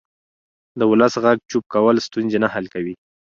[0.79, 2.93] د ولس غږ چوپ کول ستونزې نه حل کوي